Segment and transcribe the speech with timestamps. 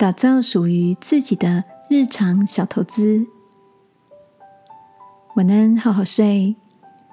[0.00, 3.26] 打造属于自己的日常小投资。
[5.36, 6.56] 晚安，好好睡，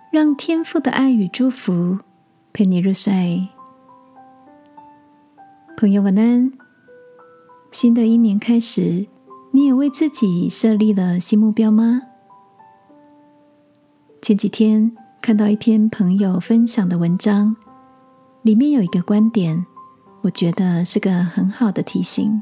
[0.10, 2.00] 让天父的爱与祝福
[2.54, 3.50] 陪你入睡。
[5.76, 6.50] 朋友，晚安。
[7.74, 9.06] 新的一年开始，
[9.52, 12.04] 你也为自己设立了新目标吗？
[14.22, 17.54] 前几天看到一篇朋友分享的文章，
[18.44, 19.66] 里面有一个观点，
[20.22, 22.42] 我觉得是个很好的提醒。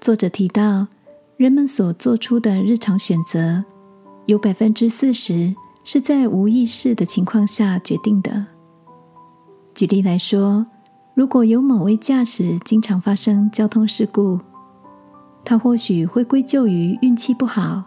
[0.00, 0.86] 作者提到，
[1.36, 3.64] 人们所做出的日常选择，
[4.26, 5.54] 有百分之四十
[5.84, 8.46] 是在无意识的情况下决定的。
[9.74, 10.64] 举例来说，
[11.14, 14.38] 如果有某位驾驶经常发生交通事故，
[15.44, 17.82] 他或许会归咎于运气不好，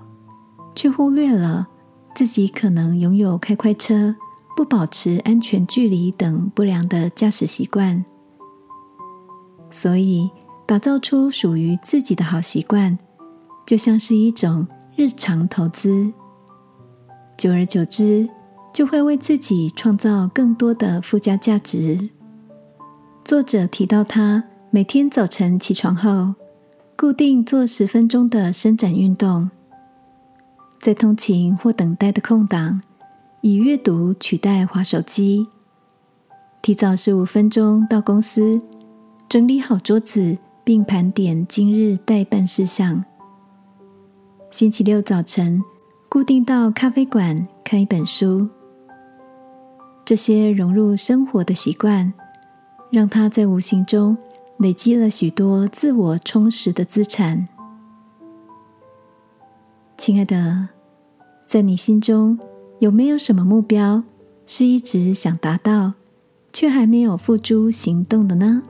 [0.76, 1.67] 却忽略了
[2.16, 4.16] 自己可能拥有开快车、
[4.55, 8.03] 不保持安全距离等不良的驾驶习惯。
[9.72, 10.30] 所以，
[10.70, 12.95] 打造出属于自己的好习惯，
[13.66, 16.14] 就像是一种日常投资。
[17.36, 18.30] 久而久之，
[18.72, 22.11] 就会为自己创造更多的附加价值。
[23.26, 26.36] 作者提到，他每天早晨起床后，
[26.95, 29.50] 固定做十分钟的伸展运动，
[30.80, 32.80] 在通勤或等待的空档，
[33.42, 35.48] 以阅读取代划手机。
[36.61, 38.61] 提早十五分钟到公司，
[39.28, 40.38] 整理好桌子，
[40.70, 43.03] 并盘点今日待办事项。
[44.52, 45.64] 星期六早晨，
[46.08, 48.48] 固定到咖啡馆看一本书。
[50.06, 52.14] 这些融入生活的习惯。
[52.92, 54.16] 让他在无形中
[54.58, 57.48] 累积了许多自我充实的资产。
[59.98, 60.70] 亲爱的，
[61.48, 62.38] 在你心中
[62.78, 64.04] 有没有什么目标
[64.45, 65.94] 是一直想达到，
[66.54, 68.61] 却还没有付诸行动的呢？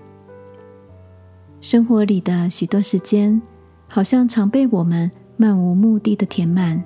[1.61, 3.41] 生活里的许多时间，
[3.88, 6.84] 好像常被我们漫无目的的填满，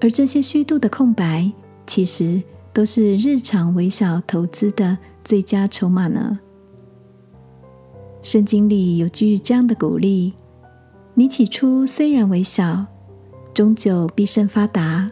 [0.00, 1.50] 而这些虚度的空白，
[1.86, 4.98] 其实都是日常微小投资的。
[5.24, 6.38] 最佳筹码呢？
[8.20, 10.34] 圣经里有句这样的鼓励
[11.14, 12.84] ：“你起初虽然微小，
[13.54, 15.10] 终究必胜发达。”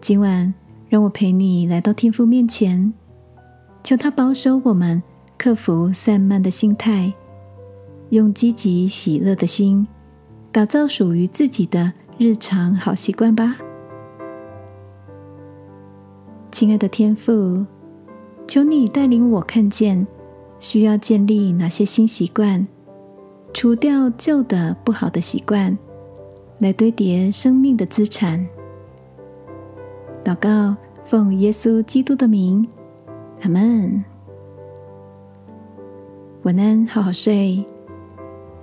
[0.00, 0.54] 今晚，
[0.88, 2.94] 让我陪你来到天父面前，
[3.82, 5.02] 求他保守我们，
[5.38, 7.14] 克服散漫的心态，
[8.10, 9.86] 用积极喜乐的心，
[10.50, 13.56] 打造属于自己的日常好习惯吧。
[16.50, 17.64] 亲爱的天父。
[18.48, 20.06] 求你带领我看见
[20.58, 22.66] 需要建立哪些新习惯，
[23.52, 25.76] 除掉旧的不好的习惯，
[26.58, 28.48] 来堆叠生命的资产。
[30.24, 32.66] 祷告，奉耶稣基督的名，
[33.42, 34.02] 阿门。
[36.48, 37.62] 晚安，好好睡。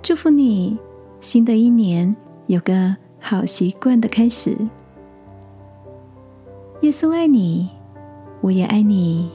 [0.02, 0.76] 祝福你，
[1.20, 2.16] 新的一年
[2.48, 4.56] 有个好习惯的开始。
[6.80, 7.68] 耶稣爱你，
[8.40, 9.30] 我也爱你。